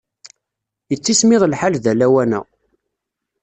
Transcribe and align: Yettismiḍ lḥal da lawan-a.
Yettismiḍ 0.91 1.41
lḥal 1.51 1.75
da 1.83 1.93
lawan-a. 1.93 2.41